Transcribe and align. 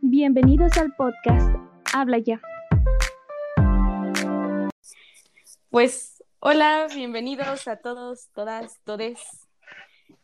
Bienvenidos 0.00 0.76
al 0.76 0.92
podcast 0.96 1.56
Habla 1.94 2.18
ya. 2.18 2.40
Pues 5.70 6.24
hola, 6.40 6.88
bienvenidos 6.94 7.68
a 7.68 7.76
todos, 7.76 8.28
todas, 8.34 8.80
todes. 8.84 9.49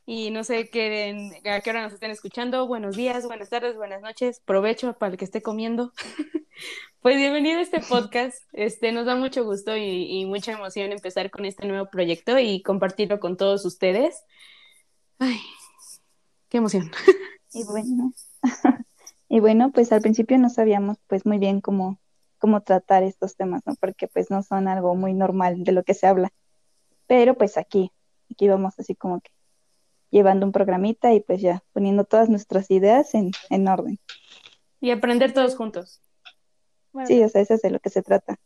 Y 0.08 0.30
no 0.30 0.44
sé 0.44 0.70
qué, 0.70 1.42
a 1.50 1.60
qué 1.60 1.70
hora 1.70 1.82
nos 1.82 1.92
estén 1.92 2.12
escuchando. 2.12 2.68
Buenos 2.68 2.94
días, 2.94 3.26
buenas 3.26 3.50
tardes, 3.50 3.74
buenas 3.74 4.02
noches. 4.02 4.38
Provecho 4.38 4.92
para 4.92 5.10
el 5.10 5.18
que 5.18 5.24
esté 5.24 5.42
comiendo. 5.42 5.92
pues 7.00 7.16
bienvenido 7.16 7.58
a 7.58 7.62
este 7.62 7.80
podcast. 7.80 8.38
Este, 8.52 8.92
nos 8.92 9.06
da 9.06 9.16
mucho 9.16 9.44
gusto 9.44 9.76
y, 9.76 10.20
y, 10.20 10.24
mucha 10.24 10.52
emoción 10.52 10.92
empezar 10.92 11.32
con 11.32 11.44
este 11.44 11.66
nuevo 11.66 11.90
proyecto 11.90 12.38
y 12.38 12.62
compartirlo 12.62 13.18
con 13.18 13.36
todos 13.36 13.64
ustedes. 13.64 14.22
Ay, 15.18 15.40
qué 16.50 16.58
emoción. 16.58 16.88
Y 17.52 17.64
bueno, 17.64 18.12
y 19.28 19.40
bueno, 19.40 19.72
pues 19.72 19.90
al 19.90 20.02
principio 20.02 20.38
no 20.38 20.50
sabíamos 20.50 20.98
pues 21.08 21.26
muy 21.26 21.38
bien 21.38 21.60
cómo, 21.60 21.98
cómo 22.38 22.62
tratar 22.62 23.02
estos 23.02 23.34
temas, 23.34 23.62
¿no? 23.66 23.74
Porque 23.74 24.06
pues 24.06 24.30
no 24.30 24.44
son 24.44 24.68
algo 24.68 24.94
muy 24.94 25.14
normal 25.14 25.64
de 25.64 25.72
lo 25.72 25.82
que 25.82 25.94
se 25.94 26.06
habla. 26.06 26.32
Pero 27.08 27.34
pues 27.34 27.58
aquí, 27.58 27.90
aquí 28.30 28.46
vamos 28.46 28.78
así 28.78 28.94
como 28.94 29.20
que 29.20 29.35
llevando 30.10 30.46
un 30.46 30.52
programita 30.52 31.12
y 31.12 31.20
pues 31.20 31.40
ya 31.40 31.62
poniendo 31.72 32.04
todas 32.04 32.28
nuestras 32.28 32.70
ideas 32.70 33.14
en, 33.14 33.32
en 33.50 33.68
orden. 33.68 33.98
Y 34.80 34.90
aprender 34.90 35.32
todos 35.32 35.56
juntos. 35.56 36.00
Bueno, 36.92 37.06
sí, 37.06 37.22
o 37.22 37.28
sea, 37.28 37.40
eso 37.42 37.54
es 37.54 37.62
de 37.62 37.70
lo 37.70 37.80
que 37.80 37.90
se 37.90 38.02
trata. 38.02 38.36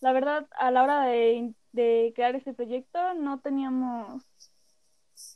La 0.00 0.12
verdad, 0.12 0.46
a 0.58 0.70
la 0.70 0.82
hora 0.82 1.04
de, 1.04 1.54
de 1.72 2.12
crear 2.14 2.34
este 2.34 2.54
proyecto 2.54 3.14
no 3.14 3.40
teníamos 3.40 4.24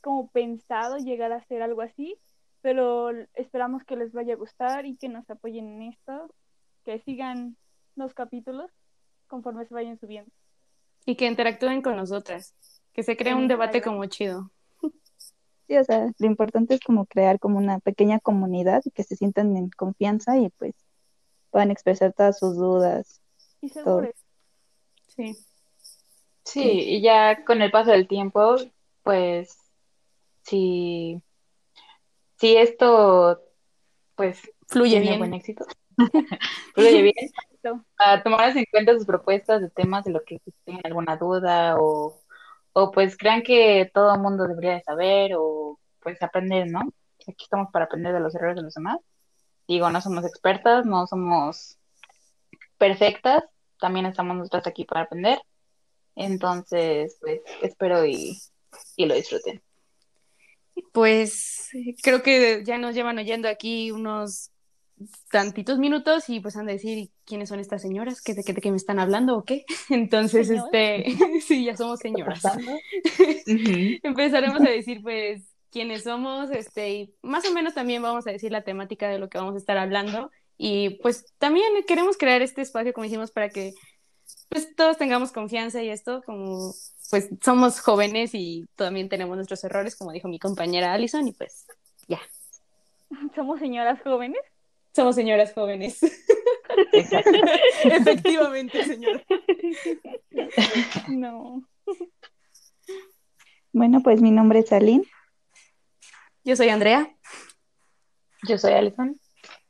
como 0.01 0.29
pensado 0.31 0.97
llegar 0.97 1.31
a 1.31 1.37
hacer 1.37 1.61
algo 1.61 1.81
así, 1.81 2.17
pero 2.61 3.11
esperamos 3.35 3.83
que 3.83 3.95
les 3.95 4.11
vaya 4.11 4.33
a 4.33 4.37
gustar 4.37 4.85
y 4.85 4.97
que 4.97 5.07
nos 5.07 5.29
apoyen 5.29 5.67
en 5.67 5.93
esto, 5.93 6.33
que 6.83 6.99
sigan 6.99 7.57
los 7.95 8.13
capítulos 8.13 8.71
conforme 9.27 9.65
se 9.65 9.73
vayan 9.73 9.99
subiendo. 9.99 10.31
Y 11.05 11.15
que 11.15 11.27
interactúen 11.27 11.81
con 11.81 11.95
nosotras, 11.95 12.55
que 12.93 13.03
se 13.03 13.15
cree 13.15 13.35
un 13.35 13.47
debate 13.47 13.81
como 13.81 14.05
chido. 14.05 14.51
Sí, 15.67 15.77
o 15.77 15.83
sea, 15.83 16.11
lo 16.17 16.27
importante 16.27 16.75
es 16.75 16.79
como 16.81 17.05
crear 17.05 17.39
como 17.39 17.57
una 17.57 17.79
pequeña 17.79 18.19
comunidad 18.19 18.81
y 18.85 18.91
que 18.91 19.03
se 19.03 19.15
sientan 19.15 19.57
en 19.57 19.69
confianza 19.69 20.37
y 20.37 20.49
pues 20.49 20.73
puedan 21.49 21.71
expresar 21.71 22.13
todas 22.13 22.37
sus 22.37 22.55
dudas. 22.55 23.21
Y 23.61 23.69
seguros. 23.69 24.11
Sí. 25.07 25.35
Sí, 26.43 26.61
y 26.61 27.01
ya 27.01 27.43
con 27.43 27.63
el 27.63 27.71
paso 27.71 27.89
del 27.89 28.07
tiempo, 28.07 28.55
pues 29.01 29.57
si, 30.43 31.19
si 32.37 32.55
esto 32.55 33.41
pues 34.13 34.41
fluye 34.67 34.91
tiene 34.91 35.07
bien. 35.07 35.19
buen 35.19 35.33
éxito, 35.33 35.65
fluye 36.75 37.01
bien, 37.01 37.15
a 37.97 38.21
tomarás 38.21 38.55
en 38.55 38.65
cuenta 38.69 38.93
sus 38.93 39.05
propuestas 39.05 39.61
de 39.61 39.69
temas 39.71 40.05
de 40.05 40.11
lo 40.11 40.23
que 40.23 40.39
tengan 40.65 40.85
alguna 40.85 41.17
duda 41.17 41.77
o, 41.79 42.21
o 42.77 42.91
pues 42.91 43.15
crean 43.15 43.41
que 43.41 43.89
todo 43.93 44.13
el 44.13 44.19
mundo 44.19 44.45
debería 44.45 44.73
de 44.73 44.83
saber 44.83 45.31
o 45.37 45.79
pues 46.01 46.21
aprender, 46.21 46.67
¿no? 46.69 46.81
Aquí 47.25 47.45
estamos 47.45 47.69
para 47.71 47.85
aprender 47.85 48.13
de 48.13 48.19
los 48.19 48.35
errores 48.35 48.57
de 48.57 48.63
los 48.63 48.73
demás. 48.73 48.99
Digo, 49.65 49.89
no 49.89 50.01
somos 50.01 50.25
expertas, 50.25 50.85
no 50.85 51.07
somos 51.07 51.77
perfectas, 52.77 53.45
también 53.79 54.05
estamos 54.05 54.35
nosotras 54.35 54.67
aquí 54.67 54.83
para 54.83 55.03
aprender. 55.03 55.39
Entonces, 56.15 57.17
pues 57.21 57.39
espero 57.61 58.05
y, 58.05 58.37
y 58.97 59.05
lo 59.05 59.15
disfruten. 59.15 59.63
Pues 60.91 61.69
creo 62.03 62.21
que 62.23 62.61
ya 62.65 62.77
nos 62.77 62.93
llevan 62.93 63.17
oyendo 63.17 63.47
aquí 63.47 63.91
unos 63.91 64.51
tantitos 65.29 65.77
minutos 65.77 66.29
y 66.29 66.39
pues 66.39 66.55
han 66.55 66.65
de 66.65 66.73
decir 66.73 67.09
quiénes 67.25 67.49
son 67.49 67.59
estas 67.59 67.81
señoras, 67.81 68.21
¿Qué, 68.21 68.33
de, 68.33 68.43
qué, 68.43 68.53
de 68.53 68.61
qué 68.61 68.71
me 68.71 68.77
están 68.77 68.99
hablando 68.99 69.37
o 69.37 69.43
qué. 69.43 69.65
Entonces, 69.89 70.47
¿Señoras? 70.47 70.69
este, 70.73 71.05
sí, 71.41 71.65
ya 71.65 71.75
somos 71.75 71.99
señoras. 71.99 72.41
Empezaremos 73.45 74.61
a 74.61 74.69
decir 74.69 75.01
pues 75.01 75.43
quiénes 75.71 76.03
somos, 76.03 76.51
este, 76.51 76.93
y 76.93 77.15
más 77.21 77.45
o 77.45 77.53
menos 77.53 77.73
también 77.73 78.01
vamos 78.01 78.25
a 78.27 78.31
decir 78.31 78.51
la 78.51 78.63
temática 78.63 79.09
de 79.09 79.19
lo 79.19 79.29
que 79.29 79.37
vamos 79.37 79.55
a 79.55 79.59
estar 79.59 79.77
hablando. 79.77 80.31
Y 80.57 80.91
pues 81.01 81.25
también 81.37 81.65
queremos 81.85 82.17
crear 82.17 82.41
este 82.41 82.61
espacio, 82.61 82.93
como 82.93 83.03
dijimos, 83.03 83.31
para 83.31 83.49
que 83.49 83.73
pues 84.47 84.73
todos 84.75 84.97
tengamos 84.97 85.33
confianza 85.33 85.83
y 85.83 85.89
esto, 85.89 86.21
como 86.25 86.73
pues 87.09 87.29
somos 87.43 87.81
jóvenes 87.81 88.31
y 88.33 88.65
también 88.75 89.09
tenemos 89.09 89.35
nuestros 89.35 89.63
errores, 89.65 89.95
como 89.95 90.11
dijo 90.11 90.27
mi 90.29 90.39
compañera 90.39 90.93
Alison, 90.93 91.27
y 91.27 91.33
pues 91.33 91.65
ya. 92.07 92.19
Somos 93.35 93.59
señoras 93.59 94.01
jóvenes. 94.01 94.39
Somos 94.95 95.15
señoras 95.15 95.51
jóvenes. 95.53 95.99
Efectivamente, 97.83 98.83
señora. 98.85 99.21
No. 101.09 101.67
Bueno, 103.73 104.01
pues 104.01 104.21
mi 104.21 104.31
nombre 104.31 104.59
es 104.59 104.71
Aline. 104.71 105.03
Yo 106.45 106.55
soy 106.55 106.69
Andrea. 106.69 107.13
Yo 108.47 108.57
soy 108.57 108.71
Alison. 108.73 109.19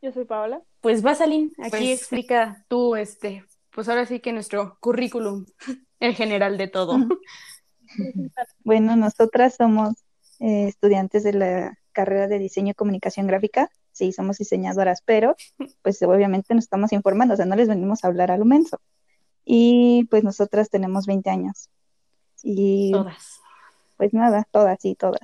Yo 0.01 0.11
soy 0.11 0.25
Paola. 0.25 0.61
Pues 0.81 1.01
vas, 1.01 1.21
Aline, 1.21 1.49
aquí 1.57 1.71
Pues- 1.71 2.01
explica 2.01 2.63
tú, 2.67 2.95
este, 2.95 3.43
pues 3.71 3.89
ahora 3.89 4.05
sí 4.05 4.19
que 4.19 4.31
nuestro 4.31 4.77
currículum 4.79 5.45
en 5.99 6.13
general 6.13 6.57
de 6.59 6.67
todo. 6.67 6.99
Bueno, 8.59 8.95
nosotras 8.95 9.55
somos 9.55 9.93
eh, 10.39 10.67
estudiantes 10.67 11.23
de 11.23 11.33
la 11.33 11.79
carrera 11.93 12.27
de 12.27 12.37
diseño 12.37 12.71
y 12.71 12.75
comunicación 12.75 13.25
gráfica. 13.25 13.71
Sí, 13.95 14.11
somos 14.11 14.37
diseñadoras, 14.37 15.01
pero 15.05 15.35
pues 15.81 16.01
obviamente 16.03 16.53
nos 16.53 16.65
estamos 16.65 16.91
informando, 16.91 17.33
o 17.33 17.37
sea, 17.37 17.45
no 17.45 17.55
les 17.55 17.69
venimos 17.69 18.03
a 18.03 18.07
hablar 18.07 18.29
a 18.29 18.37
lo 18.37 18.43
menso. 18.43 18.81
Y 19.45 20.05
pues 20.09 20.23
nosotras 20.23 20.69
tenemos 20.69 21.05
20 21.05 21.29
años. 21.29 21.69
Y 22.43 22.91
Todas. 22.91 23.39
pues 23.95 24.13
nada, 24.13 24.45
todas, 24.51 24.79
sí, 24.81 24.95
todas. 24.95 25.21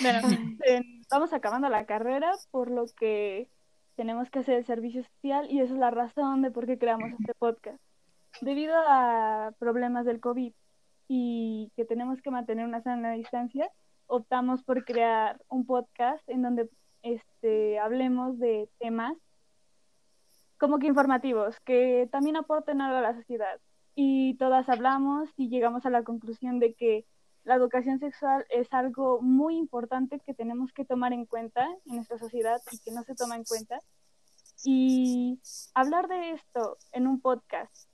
Bueno, 0.00 0.20
eh, 0.66 0.80
vamos 1.10 1.32
acabando 1.32 1.68
la 1.68 1.86
carrera, 1.86 2.32
por 2.50 2.70
lo 2.70 2.86
que 2.86 3.48
tenemos 3.96 4.30
que 4.30 4.40
hacer 4.40 4.54
el 4.54 4.66
servicio 4.66 5.02
social 5.02 5.50
y 5.50 5.60
esa 5.60 5.74
es 5.74 5.78
la 5.80 5.90
razón 5.90 6.42
de 6.42 6.50
por 6.50 6.66
qué 6.66 6.78
creamos 6.78 7.10
este 7.18 7.34
podcast. 7.34 7.80
Debido 8.40 8.74
a 8.76 9.52
problemas 9.58 10.04
del 10.04 10.20
COVID 10.20 10.52
y 11.08 11.72
que 11.74 11.84
tenemos 11.84 12.20
que 12.22 12.30
mantener 12.30 12.64
una 12.64 12.82
sana 12.82 13.12
distancia, 13.12 13.70
optamos 14.06 14.62
por 14.62 14.84
crear 14.84 15.40
un 15.48 15.66
podcast 15.66 16.22
en 16.28 16.42
donde 16.42 16.68
este, 17.02 17.78
hablemos 17.78 18.38
de 18.38 18.68
temas 18.78 19.16
como 20.58 20.78
que 20.78 20.86
informativos, 20.86 21.58
que 21.60 22.08
también 22.10 22.36
aporten 22.36 22.80
algo 22.80 22.98
a 22.98 23.02
la 23.02 23.14
sociedad. 23.14 23.60
Y 23.94 24.34
todas 24.34 24.68
hablamos 24.68 25.28
y 25.36 25.48
llegamos 25.48 25.86
a 25.86 25.90
la 25.90 26.02
conclusión 26.02 26.58
de 26.58 26.74
que 26.74 27.06
la 27.44 27.54
educación 27.54 27.98
sexual 27.98 28.44
es 28.50 28.72
algo 28.72 29.20
muy 29.22 29.56
importante 29.56 30.20
que 30.20 30.34
tenemos 30.34 30.72
que 30.72 30.84
tomar 30.84 31.12
en 31.12 31.24
cuenta 31.24 31.66
en 31.86 31.96
nuestra 31.96 32.18
sociedad 32.18 32.60
y 32.70 32.78
que 32.78 32.90
no 32.90 33.02
se 33.04 33.14
toma 33.14 33.36
en 33.36 33.44
cuenta. 33.44 33.80
Y 34.64 35.40
hablar 35.74 36.08
de 36.08 36.32
esto 36.32 36.76
en 36.92 37.06
un 37.06 37.20
podcast, 37.20 37.88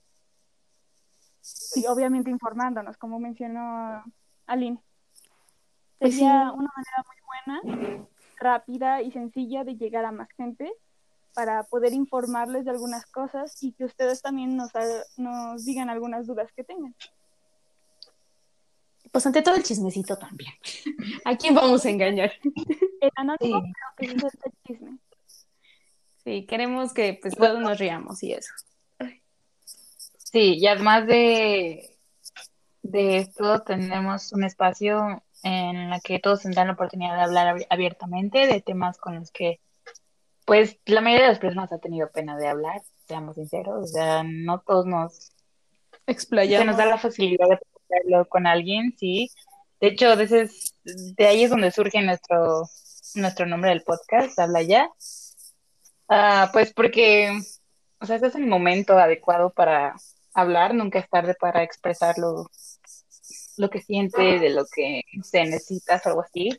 y 1.76 1.86
obviamente 1.86 2.30
informándonos, 2.30 2.96
como 2.96 3.20
mencionó 3.20 4.02
Aline, 4.46 4.82
Pues 5.98 6.14
sería 6.14 6.50
sí. 6.50 6.58
una 6.58 6.70
manera 6.74 7.04
muy 7.06 7.62
buena, 7.62 8.08
rápida 8.44 9.02
y 9.02 9.10
sencilla 9.10 9.64
de 9.64 9.74
llegar 9.76 10.04
a 10.04 10.12
más 10.12 10.28
gente 10.36 10.72
para 11.34 11.64
poder 11.64 11.92
informarles 11.92 12.64
de 12.64 12.70
algunas 12.70 13.06
cosas 13.06 13.60
y 13.62 13.72
que 13.72 13.84
ustedes 13.84 14.22
también 14.22 14.56
nos, 14.56 14.70
nos 15.16 15.64
digan 15.64 15.90
algunas 15.90 16.26
dudas 16.26 16.52
que 16.54 16.62
tengan. 16.62 16.94
Pues 19.10 19.26
ante 19.26 19.42
todo 19.42 19.56
el 19.56 19.62
chismecito 19.64 20.16
también. 20.16 20.52
¿A 21.24 21.36
quién 21.36 21.54
vamos 21.54 21.84
a 21.84 21.90
engañar? 21.90 22.32
El 23.00 23.10
anónimo 23.16 23.62
Sí. 23.62 23.72
que 23.96 24.06
es 24.06 24.22
el 24.22 24.52
chisme. 24.66 24.98
Sí, 26.24 26.46
queremos 26.46 26.94
que 26.94 27.18
pues 27.20 27.34
todos 27.36 27.60
nos 27.60 27.78
riamos 27.78 28.22
y 28.22 28.32
eso. 28.32 28.52
Sí, 30.16 30.56
y 30.58 30.66
además 30.66 31.06
de, 31.06 31.96
de 32.82 33.18
esto, 33.18 33.62
tenemos 33.62 34.32
un 34.32 34.42
espacio 34.44 35.22
en 35.44 35.76
el 35.92 36.00
que 36.02 36.18
todos 36.18 36.42
tendrán 36.42 36.66
la 36.68 36.72
oportunidad 36.72 37.14
de 37.16 37.22
hablar 37.22 37.54
abi- 37.56 37.66
abiertamente 37.70 38.46
de 38.46 38.60
temas 38.60 38.98
con 38.98 39.14
los 39.16 39.30
que, 39.30 39.60
pues, 40.44 40.78
la 40.86 41.00
mayoría 41.00 41.26
de 41.26 41.32
las 41.32 41.38
personas 41.40 41.72
ha 41.72 41.78
tenido 41.78 42.10
pena 42.10 42.36
de 42.36 42.48
hablar, 42.48 42.82
seamos 43.06 43.36
sinceros, 43.36 43.84
o 43.84 43.86
sea, 43.86 44.22
no 44.24 44.60
todos 44.60 44.86
nos, 44.86 45.14
se 45.16 45.32
Explayamos. 46.06 46.66
nos 46.66 46.76
da 46.76 46.86
la 46.86 46.98
facilidad 46.98 47.46
de 47.48 47.58
hablarlo 48.00 48.28
con 48.28 48.46
alguien, 48.46 48.94
sí. 48.98 49.30
De 49.80 49.88
hecho, 49.88 50.16
de, 50.16 50.24
ese 50.24 50.40
es- 50.42 50.74
de 50.84 51.26
ahí 51.26 51.44
es 51.44 51.50
donde 51.50 51.70
surge 51.70 52.00
nuestro, 52.02 52.62
nuestro 53.14 53.46
nombre 53.46 53.70
del 53.70 53.82
podcast, 53.82 54.38
Habla 54.38 54.62
Ya. 54.62 54.90
Ah, 56.08 56.50
pues 56.52 56.72
porque, 56.74 57.30
o 58.00 58.06
sea, 58.06 58.16
este 58.16 58.28
es 58.28 58.34
el 58.34 58.46
momento 58.46 58.98
adecuado 58.98 59.50
para 59.50 59.94
hablar, 60.34 60.74
nunca 60.74 60.98
es 60.98 61.08
tarde 61.08 61.34
para 61.38 61.62
expresar 61.62 62.16
lo, 63.56 63.70
que 63.70 63.80
siente, 63.80 64.38
de 64.38 64.50
lo 64.50 64.64
que 64.66 65.02
se 65.22 65.44
necesita 65.44 66.00
o 66.04 66.08
algo 66.08 66.20
así. 66.22 66.50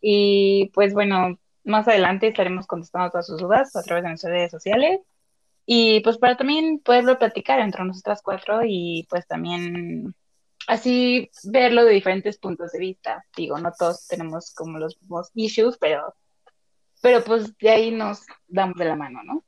Y 0.00 0.70
pues 0.74 0.92
bueno, 0.94 1.38
más 1.64 1.88
adelante 1.88 2.28
estaremos 2.28 2.66
contestando 2.66 3.10
todas 3.10 3.26
sus 3.26 3.38
dudas 3.38 3.74
a 3.76 3.82
través 3.82 4.04
de 4.04 4.10
nuestras 4.10 4.32
redes 4.32 4.50
sociales. 4.50 5.00
Y 5.66 6.00
pues 6.00 6.18
para 6.18 6.36
también 6.36 6.78
poderlo 6.78 7.18
platicar 7.18 7.58
entre 7.60 7.84
nosotras 7.84 8.20
cuatro 8.22 8.60
y 8.64 9.06
pues 9.08 9.26
también 9.26 10.14
así 10.66 11.30
verlo 11.44 11.84
de 11.84 11.92
diferentes 11.92 12.38
puntos 12.38 12.72
de 12.72 12.78
vista. 12.78 13.24
Digo, 13.36 13.58
no 13.58 13.72
todos 13.72 14.06
tenemos 14.06 14.52
como 14.54 14.78
los 14.78 15.00
mismos 15.00 15.30
issues, 15.34 15.78
pero, 15.78 16.14
pero 17.00 17.24
pues 17.24 17.56
de 17.56 17.70
ahí 17.70 17.90
nos 17.90 18.26
damos 18.46 18.76
de 18.76 18.84
la 18.84 18.96
mano, 18.96 19.22
¿no? 19.24 19.44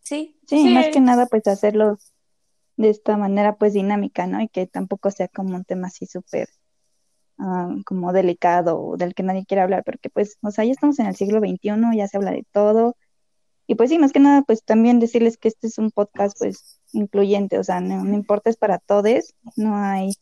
Sí, 0.00 0.38
sí, 0.46 0.68
más 0.68 0.88
que 0.88 1.00
nada 1.00 1.26
pues 1.26 1.46
hacerlo 1.48 1.98
de 2.76 2.90
esta 2.90 3.16
manera 3.16 3.56
pues 3.56 3.72
dinámica, 3.72 4.26
¿no? 4.26 4.40
Y 4.40 4.48
que 4.48 4.66
tampoco 4.66 5.10
sea 5.10 5.28
como 5.28 5.56
un 5.56 5.64
tema 5.64 5.88
así 5.88 6.06
súper 6.06 6.48
ah, 7.38 7.74
como 7.86 8.12
delicado 8.12 8.80
o 8.80 8.96
del 8.96 9.14
que 9.14 9.22
nadie 9.22 9.46
quiere 9.46 9.62
hablar, 9.62 9.82
porque 9.84 10.10
pues, 10.10 10.38
o 10.42 10.50
sea, 10.50 10.64
ya 10.64 10.72
estamos 10.72 10.98
en 10.98 11.06
el 11.06 11.16
siglo 11.16 11.40
XXI, 11.40 11.96
ya 11.96 12.08
se 12.08 12.16
habla 12.16 12.32
de 12.32 12.46
todo, 12.52 12.96
y 13.66 13.74
pues 13.74 13.90
sí, 13.90 13.98
más 13.98 14.12
que 14.12 14.20
nada, 14.20 14.42
pues 14.42 14.62
también 14.62 15.00
decirles 15.00 15.38
que 15.38 15.48
este 15.48 15.66
es 15.66 15.78
un 15.78 15.90
podcast 15.90 16.38
pues 16.38 16.80
incluyente, 16.92 17.58
o 17.58 17.64
sea, 17.64 17.80
no, 17.80 18.14
importa, 18.14 18.48
es 18.48 18.56
para 18.56 18.78
todos, 18.78 19.34
no 19.56 19.76
hay 19.76 20.12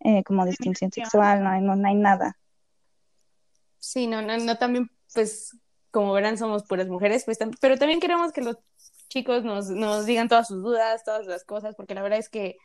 eh, 0.00 0.24
como 0.24 0.44
distinción 0.44 0.90
sexual, 0.90 1.44
no 1.44 1.50
hay, 1.50 1.60
no, 1.60 1.72
hay 1.86 1.94
nada. 1.94 2.36
Sí, 3.78 4.08
no, 4.08 4.20
no, 4.20 4.36
no, 4.36 4.58
también 4.58 4.90
pues 5.14 5.56
como 5.92 6.12
verán 6.12 6.38
somos 6.38 6.64
puras 6.64 6.88
mujeres, 6.88 7.24
pues 7.24 7.38
pero 7.60 7.78
también 7.78 8.00
queremos 8.00 8.32
que 8.32 8.40
los 8.40 8.56
chicos 9.12 9.44
nos, 9.44 9.68
nos 9.68 10.06
digan 10.06 10.28
todas 10.28 10.48
sus 10.48 10.62
dudas, 10.62 11.04
todas 11.04 11.26
las 11.26 11.44
cosas, 11.44 11.74
porque 11.76 11.94
la 11.94 12.02
verdad 12.02 12.18
es 12.18 12.28
que 12.28 12.56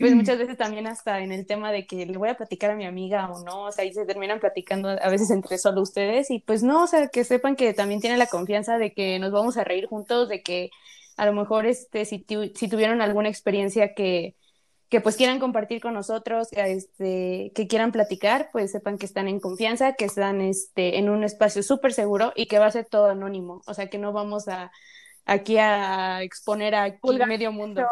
pues 0.00 0.14
muchas 0.14 0.38
veces 0.38 0.56
también 0.56 0.86
hasta 0.86 1.20
en 1.20 1.32
el 1.32 1.46
tema 1.46 1.70
de 1.70 1.86
que 1.86 2.06
le 2.06 2.18
voy 2.18 2.28
a 2.28 2.36
platicar 2.36 2.70
a 2.70 2.76
mi 2.76 2.86
amiga 2.86 3.30
o 3.30 3.44
no, 3.44 3.64
o 3.64 3.72
sea, 3.72 3.84
ahí 3.84 3.92
se 3.92 4.04
terminan 4.04 4.40
platicando 4.40 4.88
a 4.88 5.08
veces 5.08 5.30
entre 5.30 5.58
solo 5.58 5.82
ustedes 5.82 6.30
y 6.30 6.40
pues 6.40 6.62
no, 6.62 6.84
o 6.84 6.86
sea, 6.86 7.08
que 7.08 7.24
sepan 7.24 7.56
que 7.56 7.72
también 7.74 8.00
tienen 8.00 8.18
la 8.18 8.26
confianza 8.26 8.78
de 8.78 8.92
que 8.92 9.18
nos 9.18 9.32
vamos 9.32 9.56
a 9.56 9.64
reír 9.64 9.86
juntos, 9.86 10.28
de 10.28 10.42
que 10.42 10.70
a 11.16 11.26
lo 11.26 11.32
mejor 11.32 11.66
este, 11.66 12.04
si, 12.04 12.24
si 12.54 12.68
tuvieron 12.68 13.00
alguna 13.00 13.28
experiencia 13.28 13.94
que, 13.94 14.34
que 14.88 15.00
pues 15.00 15.16
quieran 15.16 15.38
compartir 15.38 15.80
con 15.80 15.94
nosotros, 15.94 16.48
este, 16.52 17.52
que 17.54 17.66
quieran 17.68 17.92
platicar, 17.92 18.48
pues 18.52 18.72
sepan 18.72 18.98
que 18.98 19.06
están 19.06 19.28
en 19.28 19.40
confianza, 19.40 19.94
que 19.94 20.04
están 20.04 20.40
este, 20.40 20.98
en 20.98 21.08
un 21.10 21.22
espacio 21.22 21.62
súper 21.62 21.92
seguro 21.92 22.32
y 22.34 22.46
que 22.46 22.58
va 22.58 22.66
a 22.66 22.70
ser 22.70 22.86
todo 22.86 23.06
anónimo, 23.06 23.62
o 23.66 23.74
sea, 23.74 23.88
que 23.88 23.98
no 23.98 24.12
vamos 24.12 24.48
a 24.48 24.72
aquí 25.26 25.58
a 25.58 26.22
exponer 26.22 26.74
a 26.74 26.96
medio 27.26 27.52
mundo. 27.52 27.86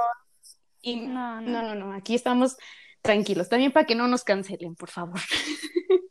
Y 0.81 0.96
no, 0.96 1.40
no, 1.40 1.75
no, 1.75 1.92
aquí 1.92 2.14
estamos 2.14 2.56
tranquilos. 3.02 3.48
También 3.48 3.72
para 3.72 3.86
que 3.86 3.94
no 3.94 4.08
nos 4.08 4.25
cancelen, 4.25 4.75
por 4.75 4.90
favor. 4.90 5.20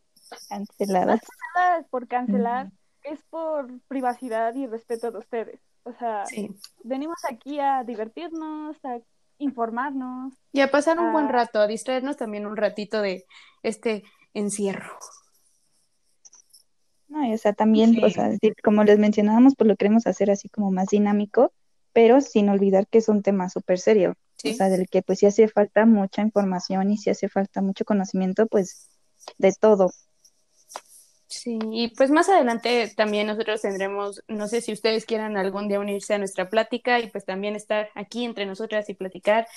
Canceladas. 0.49 1.21
Nada 1.55 1.79
es 1.79 1.87
por 1.87 2.07
cancelar, 2.07 2.71
es 3.03 3.19
por 3.29 3.67
privacidad 3.87 4.53
y 4.55 4.67
respeto 4.67 5.11
de 5.11 5.19
ustedes. 5.19 5.59
O 5.83 5.93
sea, 5.93 6.23
venimos 6.83 7.17
aquí 7.29 7.59
a 7.59 7.83
divertirnos, 7.83 8.77
a 8.83 8.99
informarnos. 9.37 10.33
Y 10.51 10.61
a 10.61 10.71
pasar 10.71 10.99
un 10.99 11.11
buen 11.11 11.29
rato, 11.29 11.59
a 11.59 11.67
distraernos 11.67 12.17
también 12.17 12.45
un 12.45 12.57
ratito 12.57 13.01
de 13.01 13.25
este 13.63 14.03
encierro. 14.33 14.97
No, 17.13 17.31
o 17.31 17.37
sea, 17.37 17.53
también, 17.53 18.03
o 18.03 18.09
sea, 18.09 18.31
como 18.63 18.83
les 18.83 18.97
mencionábamos, 18.97 19.53
pues 19.55 19.67
lo 19.67 19.75
queremos 19.75 20.07
hacer 20.07 20.31
así 20.31 20.49
como 20.49 20.71
más 20.71 20.87
dinámico, 20.87 21.53
pero 21.93 22.21
sin 22.21 22.49
olvidar 22.49 22.87
que 22.87 22.97
es 22.97 23.07
un 23.07 23.21
tema 23.21 23.49
súper 23.49 23.77
serio. 23.77 24.15
O 24.43 24.51
sea, 24.51 24.67
del 24.67 24.89
que 24.89 25.03
pues 25.03 25.19
sí 25.19 25.27
hace 25.27 25.47
falta 25.47 25.85
mucha 25.85 26.23
información 26.23 26.89
y 26.89 26.97
sí 26.97 27.11
hace 27.11 27.29
falta 27.29 27.61
mucho 27.61 27.85
conocimiento, 27.85 28.47
pues 28.47 28.89
de 29.37 29.53
todo. 29.53 29.91
Sí, 31.27 31.59
y 31.71 31.89
pues 31.95 32.09
más 32.09 32.29
adelante 32.29 32.91
también 32.97 33.27
nosotros 33.27 33.61
tendremos, 33.61 34.23
no 34.27 34.47
sé 34.47 34.61
si 34.61 34.73
ustedes 34.73 35.05
quieran 35.05 35.37
algún 35.37 35.67
día 35.67 35.79
unirse 35.79 36.15
a 36.15 36.17
nuestra 36.17 36.49
plática 36.49 36.99
y 36.99 37.11
pues 37.11 37.25
también 37.25 37.55
estar 37.55 37.89
aquí 37.93 38.25
entre 38.25 38.47
nosotras 38.47 38.89
y 38.89 38.95
platicar, 38.95 39.47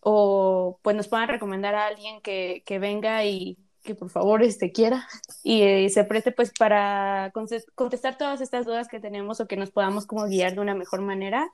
o 0.00 0.78
pues 0.82 0.94
nos 0.94 1.08
puedan 1.08 1.28
recomendar 1.28 1.74
a 1.74 1.86
alguien 1.86 2.20
que, 2.20 2.62
que 2.66 2.78
venga 2.78 3.24
y 3.24 3.56
que 3.88 3.94
por 3.94 4.10
favor 4.10 4.42
este 4.42 4.70
quiera 4.70 5.08
y, 5.42 5.62
eh, 5.62 5.88
se 5.88 6.04
preste 6.04 6.30
pues 6.30 6.52
para 6.52 7.32
contestar 7.32 8.18
todas 8.18 8.42
estas 8.42 8.66
dudas 8.66 8.86
que 8.86 9.00
tenemos 9.00 9.40
o 9.40 9.48
que 9.48 9.56
nos 9.56 9.70
podamos 9.70 10.04
como 10.04 10.26
guiar 10.26 10.54
de 10.54 10.60
una 10.60 10.74
mejor 10.74 11.00
manera 11.00 11.50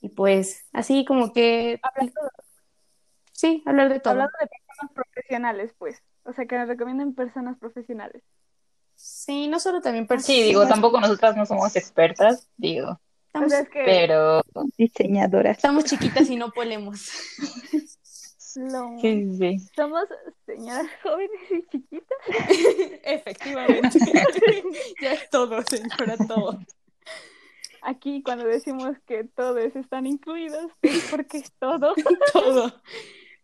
y 0.00 0.08
pues 0.08 0.64
así 0.72 1.04
como 1.04 1.34
que... 1.34 1.78
Sí, 3.32 3.62
hablar 3.66 3.90
de 3.90 4.00
todo. 4.00 4.12
Hablando 4.12 4.32
de 4.40 4.48
personas 4.66 4.92
profesionales, 4.94 5.74
pues. 5.78 6.02
O 6.24 6.32
sea, 6.32 6.46
que 6.46 6.56
nos 6.56 6.68
recomienden 6.68 7.14
personas 7.14 7.58
profesionales. 7.58 8.22
Sí, 8.94 9.48
no 9.48 9.60
solo 9.60 9.80
también 9.80 10.06
personas. 10.06 10.26
Sí, 10.26 10.42
digo, 10.42 10.66
tampoco 10.66 11.00
nosotras 11.00 11.36
no 11.36 11.46
somos 11.46 11.76
expertas, 11.76 12.48
digo. 12.56 13.00
Pero. 13.72 14.42
Diseñadoras. 14.76 15.56
Estamos 15.56 15.84
chiquitas 15.84 16.28
y 16.28 16.36
no 16.36 16.50
podemos. 16.50 17.10
Sí, 18.52 19.36
sí. 19.38 19.56
Somos 19.76 20.04
señoras 20.46 20.86
jóvenes 21.02 21.40
y 21.50 21.62
chiquitas. 21.68 22.18
Efectivamente. 23.04 23.98
ya 25.00 25.12
es 25.12 25.30
todo, 25.30 25.62
señora, 25.62 26.16
todo 26.26 26.58
aquí 27.82 28.22
cuando 28.22 28.44
decimos 28.44 28.96
que 29.06 29.24
todos 29.24 29.74
están 29.76 30.06
incluidos, 30.06 30.70
es 30.82 31.08
porque 31.10 31.38
es 31.38 31.52
todo. 31.52 31.94
todo. 32.32 32.72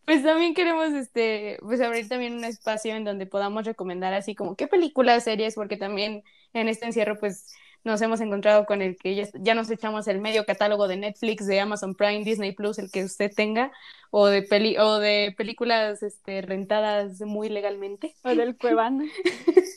Pues 0.05 0.23
también 0.23 0.55
queremos 0.55 0.93
este, 0.93 1.59
pues 1.61 1.81
abrir 1.81 2.09
también 2.09 2.35
un 2.35 2.45
espacio 2.45 2.95
en 2.95 3.05
donde 3.05 3.27
podamos 3.27 3.65
recomendar 3.65 4.15
así 4.15 4.35
como 4.35 4.55
qué 4.55 4.69
películas, 4.69 5.25
series, 5.25 5.55
porque 5.55 5.77
también 5.77 6.23
en 6.53 6.69
este 6.69 6.87
encierro 6.87 7.19
pues 7.19 7.53
nos 7.87 8.03
hemos 8.03 8.21
encontrado 8.21 8.67
con 8.67 8.83
el 8.83 8.97
que 8.97 9.29
ya, 9.33 9.55
nos 9.55 9.71
echamos 9.71 10.09
el 10.09 10.21
medio 10.21 10.45
catálogo 10.45 10.89
de 10.89 10.97
Netflix, 10.97 11.47
de 11.47 11.61
Amazon 11.61 11.95
Prime, 11.95 12.25
Disney 12.25 12.51
Plus, 12.51 12.81
el 12.81 12.91
que 12.91 13.05
usted 13.05 13.31
tenga, 13.33 13.71
o 14.11 14.27
de 14.27 14.43
peli 14.43 14.77
o 14.77 14.99
de 14.99 15.33
películas 15.37 16.03
este, 16.03 16.43
rentadas 16.43 17.21
muy 17.21 17.49
legalmente. 17.49 18.17
O 18.25 18.35
del 18.35 18.57
Cuevana, 18.59 19.05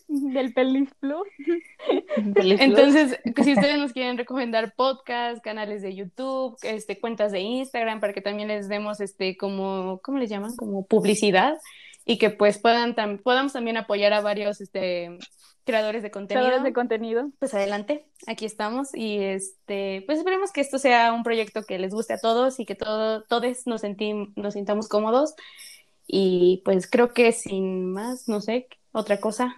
del 0.07 0.53
Pelis 0.53 0.89
Plus. 0.99 1.27
Entonces, 2.17 3.19
si 3.43 3.53
ustedes 3.53 3.77
nos 3.77 3.93
quieren 3.93 4.17
recomendar 4.17 4.73
podcasts, 4.75 5.41
canales 5.43 5.83
de 5.83 5.93
YouTube, 5.93 6.57
este, 6.63 6.99
cuentas 6.99 7.31
de 7.31 7.41
Instagram, 7.41 7.99
para 7.99 8.13
que 8.13 8.21
también 8.21 8.47
les 8.47 8.67
demos 8.69 9.01
este 9.01 9.37
como, 9.37 9.99
¿cómo 10.03 10.17
les 10.17 10.31
llaman? 10.31 10.55
Como 10.55 10.83
publicidad 10.83 11.59
y 12.05 12.17
que 12.17 12.31
pues 12.31 12.57
puedan 12.57 12.95
podamos 13.23 13.53
también 13.53 13.77
apoyar 13.77 14.13
a 14.13 14.21
varios 14.21 14.61
este 14.61 15.19
creadores 15.69 16.01
de 16.01 16.11
contenido. 16.11 16.45
Creadores 16.45 16.63
de 16.63 16.73
contenido. 16.73 17.29
Pues 17.37 17.53
adelante, 17.53 18.05
aquí 18.25 18.45
estamos 18.45 18.89
y 18.95 19.19
este, 19.19 20.03
pues 20.07 20.17
esperemos 20.17 20.51
que 20.51 20.61
esto 20.61 20.79
sea 20.79 21.13
un 21.13 21.23
proyecto 21.23 21.63
que 21.63 21.77
les 21.77 21.93
guste 21.93 22.13
a 22.13 22.17
todos 22.17 22.59
y 22.59 22.65
que 22.65 22.75
todo, 22.75 23.23
todos 23.23 23.67
nos, 23.67 23.83
nos 24.35 24.53
sintamos 24.53 24.87
cómodos. 24.87 25.35
Y 26.07 26.63
pues 26.65 26.89
creo 26.89 27.13
que 27.13 27.31
sin 27.31 27.91
más, 27.91 28.27
no 28.27 28.41
sé, 28.41 28.67
otra 28.91 29.19
cosa. 29.19 29.55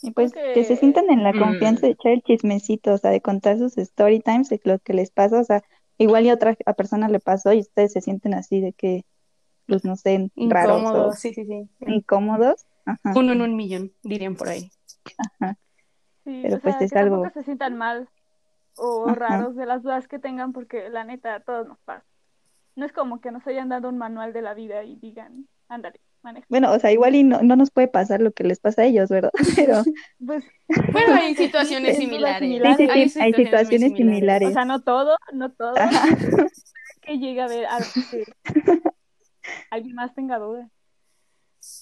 Y 0.00 0.12
pues 0.12 0.32
que... 0.32 0.64
se 0.64 0.76
sientan 0.76 1.10
en 1.10 1.22
la 1.22 1.32
mm. 1.32 1.38
confianza 1.38 1.86
de 1.86 1.92
echar 1.92 2.12
el 2.12 2.22
chismecito, 2.22 2.94
o 2.94 2.98
sea, 2.98 3.10
de 3.10 3.20
contar 3.20 3.58
sus 3.58 3.76
story 3.76 4.20
times, 4.20 4.48
de 4.48 4.60
lo 4.64 4.78
que 4.78 4.94
les 4.94 5.10
pasa, 5.10 5.40
o 5.40 5.44
sea, 5.44 5.62
igual 5.98 6.24
y 6.24 6.30
a 6.30 6.34
otra 6.34 6.54
persona 6.76 7.08
le 7.08 7.20
pasó 7.20 7.52
y 7.52 7.60
ustedes 7.60 7.92
se 7.92 8.00
sienten 8.00 8.32
así 8.32 8.60
de 8.60 8.72
que, 8.72 9.04
pues 9.66 9.84
no 9.84 9.96
sé, 9.96 10.30
raros. 10.36 11.18
sí, 11.18 11.34
sí, 11.34 11.44
sí. 11.44 11.68
Incómodos 11.86 12.64
uno 13.14 13.32
en 13.32 13.40
un 13.40 13.56
millón, 13.56 13.92
dirían 14.02 14.36
por 14.36 14.48
ahí. 14.48 14.70
Ajá. 15.18 15.56
Pero 16.24 16.58
pues 16.60 16.80
es 16.80 16.92
que 16.92 16.98
algo. 16.98 17.28
se 17.32 17.42
sientan 17.42 17.76
mal 17.76 18.08
o 18.76 19.06
raros 19.14 19.54
de 19.56 19.66
las 19.66 19.82
dudas 19.82 20.08
que 20.08 20.18
tengan, 20.18 20.52
porque 20.52 20.88
la 20.88 21.04
neta, 21.04 21.34
a 21.34 21.40
todos 21.40 21.66
nos 21.68 21.78
pasa. 21.80 22.04
No 22.76 22.84
es 22.84 22.92
como 22.92 23.20
que 23.20 23.30
nos 23.30 23.46
hayan 23.46 23.68
dado 23.68 23.88
un 23.88 23.98
manual 23.98 24.32
de 24.32 24.42
la 24.42 24.54
vida 24.54 24.82
y 24.82 24.96
digan, 24.96 25.46
ándale, 25.68 26.00
maneja. 26.22 26.46
Bueno, 26.48 26.72
o 26.72 26.78
sea, 26.78 26.90
igual 26.90 27.14
y 27.14 27.22
no, 27.22 27.42
no 27.42 27.54
nos 27.56 27.70
puede 27.70 27.88
pasar 27.88 28.20
lo 28.20 28.32
que 28.32 28.42
les 28.42 28.58
pasa 28.58 28.82
a 28.82 28.84
ellos, 28.86 29.10
¿verdad? 29.10 29.30
Pero. 29.56 29.82
Pues, 30.24 30.44
bueno, 30.92 31.14
hay 31.14 31.36
situaciones 31.36 31.96
similares. 31.98 32.42
hay, 32.90 33.08
situaciones, 33.32 33.92
similares. 33.92 34.48
O 34.48 34.52
sea, 34.52 34.64
no 34.64 34.82
todo, 34.82 35.16
no 35.32 35.52
todo. 35.52 35.74
que 37.02 37.18
llegue 37.18 37.40
a 37.40 37.46
ver 37.46 37.66
algo 37.66 37.88
que 38.10 38.24
alguien 39.70 39.94
más 39.94 40.14
tenga 40.14 40.38
dudas. 40.38 40.68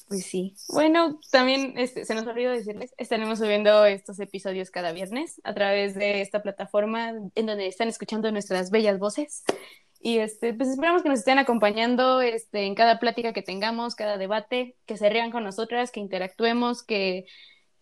Pues 0.08 0.26
sí. 0.26 0.54
Bueno, 0.68 1.18
también 1.30 1.74
este, 1.78 2.04
se 2.04 2.14
nos 2.14 2.26
olvidó 2.26 2.52
decirles, 2.52 2.92
estaremos 2.98 3.38
subiendo 3.38 3.84
estos 3.86 4.20
episodios 4.20 4.70
cada 4.70 4.92
viernes 4.92 5.40
a 5.44 5.54
través 5.54 5.94
de 5.94 6.20
esta 6.20 6.42
plataforma 6.42 7.12
en 7.34 7.46
donde 7.46 7.66
están 7.66 7.88
escuchando 7.88 8.30
nuestras 8.30 8.70
bellas 8.70 8.98
voces. 8.98 9.44
Y 10.00 10.18
este, 10.18 10.52
pues 10.52 10.68
esperamos 10.68 11.02
que 11.02 11.08
nos 11.08 11.20
estén 11.20 11.38
acompañando 11.38 12.20
este, 12.20 12.66
en 12.66 12.74
cada 12.74 12.98
plática 12.98 13.32
que 13.32 13.42
tengamos, 13.42 13.94
cada 13.94 14.18
debate, 14.18 14.76
que 14.84 14.96
se 14.96 15.08
rían 15.08 15.30
con 15.30 15.44
nosotras, 15.44 15.92
que 15.92 16.00
interactuemos, 16.00 16.82
que, 16.82 17.26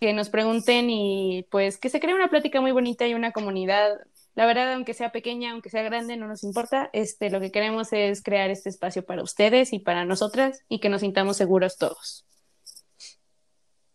que 0.00 0.12
nos 0.12 0.28
pregunten 0.28 0.90
y 0.90 1.46
pues 1.50 1.78
que 1.78 1.88
se 1.88 1.98
cree 1.98 2.14
una 2.14 2.28
plática 2.28 2.60
muy 2.60 2.72
bonita 2.72 3.08
y 3.08 3.14
una 3.14 3.32
comunidad 3.32 3.98
La 4.34 4.46
verdad, 4.46 4.72
aunque 4.72 4.94
sea 4.94 5.12
pequeña, 5.12 5.52
aunque 5.52 5.70
sea 5.70 5.82
grande, 5.82 6.16
no 6.16 6.26
nos 6.28 6.44
importa. 6.44 6.88
Este, 6.92 7.30
lo 7.30 7.40
que 7.40 7.50
queremos 7.50 7.92
es 7.92 8.22
crear 8.22 8.50
este 8.50 8.68
espacio 8.68 9.04
para 9.04 9.22
ustedes 9.22 9.72
y 9.72 9.80
para 9.80 10.04
nosotras 10.04 10.64
y 10.68 10.80
que 10.80 10.88
nos 10.88 11.00
sintamos 11.00 11.36
seguros 11.36 11.76
todos. 11.78 12.26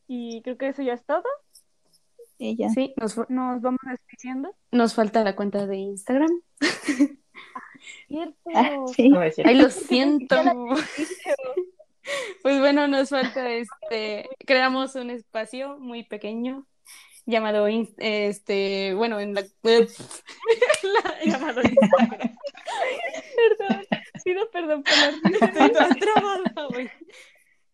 Y 0.07 0.41
creo 0.43 0.57
que 0.57 0.67
eso 0.67 0.83
ya 0.83 0.93
es 0.93 1.05
todo. 1.05 1.23
Ya. 2.37 2.69
Sí, 2.69 2.93
nos, 2.97 3.17
Nos 3.29 3.61
vamos 3.61 3.79
despidiendo. 3.89 4.53
nos 4.71 4.93
falta 4.93 5.23
la 5.23 5.35
cuenta 5.35 5.65
de 5.65 5.77
Instagram. 5.77 6.29
Cierto. 8.07 8.35
Ah, 8.53 8.83
sí. 8.93 9.09
No. 9.09 9.19
Ay, 9.21 9.55
lo 9.55 9.69
siento. 9.69 10.35
Pues 12.43 12.59
bueno, 12.59 12.87
nos 12.87 13.09
falta 13.09 13.49
este, 13.51 14.29
creamos 14.45 14.95
un 14.95 15.09
espacio 15.09 15.77
muy 15.79 16.03
pequeño 16.03 16.67
llamado 17.25 17.67
este, 17.67 18.94
bueno, 18.96 19.20
en 19.20 19.34
la, 19.34 19.41
la- 19.63 21.24
llamado 21.25 21.62
Instagram. 21.62 22.36
Perdón. 23.60 23.86
Pido 24.24 24.50
perdón 24.50 24.84
por 24.84 24.94
la. 24.98 25.10
Estoy 25.48 26.00
trabada, 26.00 26.67
güey. 26.70 26.89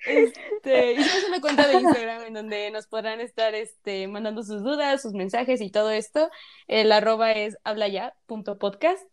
Este, 0.05 0.93
hicimos 0.93 1.25
una 1.29 1.39
cuenta 1.41 1.67
de 1.67 1.75
Instagram 1.75 2.24
en 2.24 2.34
donde 2.34 2.72
nos 2.72 2.88
podrán 2.88 3.22
estar 3.22 3.53
este, 3.53 4.08
mandando 4.08 4.43
sus 4.43 4.63
dudas, 4.63 5.01
sus 5.01 5.13
mensajes 5.13 5.62
y 5.62 5.70
todo 5.70 5.91
esto. 5.91 6.29
El 6.67 6.91
arroba 6.91 7.31
es 7.31 7.58
hablaya.podcast. 7.63 9.03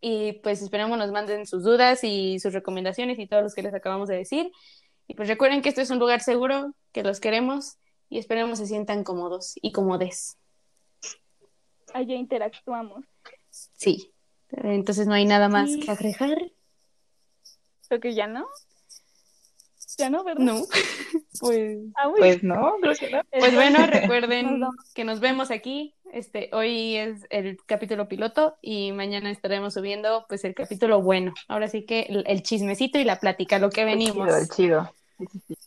Y 0.00 0.34
pues 0.42 0.62
esperamos 0.62 0.98
nos 0.98 1.10
manden 1.10 1.46
sus 1.46 1.64
dudas 1.64 2.04
y 2.04 2.38
sus 2.38 2.52
recomendaciones 2.52 3.18
y 3.18 3.26
todos 3.26 3.42
los 3.42 3.54
que 3.54 3.62
les 3.62 3.74
acabamos 3.74 4.08
de 4.08 4.16
decir. 4.16 4.52
Y 5.06 5.14
pues 5.14 5.28
recuerden 5.28 5.62
que 5.62 5.68
esto 5.70 5.80
es 5.80 5.90
un 5.90 5.98
lugar 5.98 6.20
seguro, 6.20 6.74
que 6.92 7.02
los 7.02 7.20
queremos 7.20 7.78
y 8.14 8.18
esperemos 8.18 8.58
se 8.60 8.66
sientan 8.66 9.02
cómodos 9.02 9.54
y 9.60 9.72
cómodes. 9.72 10.38
Allá 11.92 12.14
interactuamos. 12.14 13.04
Sí. 13.50 14.12
Entonces 14.50 15.08
no 15.08 15.14
hay 15.14 15.24
nada 15.24 15.48
más 15.48 15.68
Sí. 15.72 15.80
que 15.80 15.90
agregar. 15.90 16.38
Creo 17.88 18.00
que 18.00 18.14
ya 18.14 18.28
no. 18.28 18.46
Ya 19.98 20.10
no, 20.10 20.22
¿verdad? 20.22 20.44
No. 20.44 20.62
Pues 21.40 21.78
Ah, 21.96 22.08
uy. 22.08 22.14
Pues 22.18 22.42
no, 22.44 22.76
creo 22.80 22.94
que 22.94 23.10
no. 23.10 23.20
Pues 23.30 23.54
bueno, 23.54 23.78
recuerden 23.86 24.60
que 24.94 25.04
nos 25.04 25.18
vemos 25.18 25.50
aquí. 25.50 25.94
Este, 26.12 26.50
hoy 26.52 26.94
es 26.96 27.26
el 27.30 27.56
capítulo 27.66 28.06
piloto 28.06 28.56
y 28.62 28.92
mañana 28.92 29.30
estaremos 29.32 29.74
subiendo 29.74 30.24
pues 30.28 30.44
el 30.44 30.54
capítulo 30.54 31.02
bueno. 31.02 31.34
Ahora 31.48 31.66
sí 31.66 31.84
que 31.84 32.02
el, 32.02 32.22
el 32.28 32.42
chismecito 32.44 32.98
y 33.00 33.04
la 33.04 33.18
plática, 33.18 33.58
lo 33.58 33.70
que 33.70 33.80
El 33.80 33.86
venimos. 33.88 34.26
chido, 34.28 34.36
el 34.38 34.48
chido. 34.48 34.94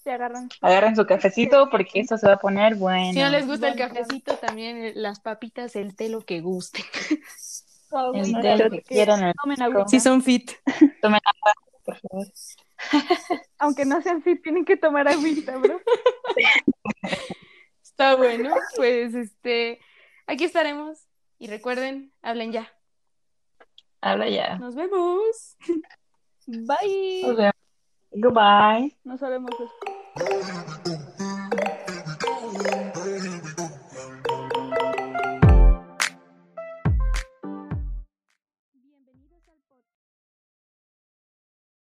Se 0.04 0.12
agarran. 0.12 0.50
Agarren 0.62 0.96
su 0.96 1.06
cafecito 1.06 1.70
porque 1.70 2.00
esto 2.02 2.18
se 2.18 2.28
va 2.28 2.34
a 2.34 2.40
poner 2.40 2.76
bueno. 2.76 3.14
Si 3.14 3.20
no 3.20 3.30
les 3.30 3.48
gusta 3.48 3.70
el 3.70 3.76
Bueno. 3.78 3.94
cafecito, 3.94 4.36
también 4.38 4.92
las 4.96 5.20
papitas, 5.20 5.76
el 5.76 5.96
té, 5.96 6.10
lo 6.10 6.22
que 6.26 6.42
guste. 6.42 6.84
El 8.14 8.34
No, 8.34 8.42
té, 8.42 8.58
lo 8.58 8.70
que 8.70 8.82
quieran, 8.82 9.24
el 9.24 9.34
Tomen 9.42 9.62
agua. 9.62 9.88
Si 9.88 10.02
son 10.02 10.22
fit. 10.22 10.52
por 11.86 11.96
favor. 11.98 12.28
Aunque 13.60 13.86
no 13.86 14.02
sean 14.02 14.22
fit, 14.22 14.44
tienen 14.44 14.66
que 14.66 14.76
tomar 14.76 15.08
agüita, 15.08 15.56
bro. 15.56 15.80
Está 17.82 18.16
bueno. 18.16 18.54
Pues 18.76 19.16
este, 19.16 19.80
aquí 20.28 20.44
estaremos. 20.44 21.00
Y 21.40 21.48
recuerden, 21.48 22.12
hablen 22.22 22.52
ya. 22.52 22.70
Habla 24.02 24.28
ya. 24.30 24.58
Nos 24.58 24.76
vemos. 24.76 25.56
Bye. 26.46 27.22
Nos 27.24 27.38
vemos. 27.38 27.54
Goodbye. 28.20 28.96
Nos 29.04 29.20
sabemos 29.20 29.52
después. 29.52 30.97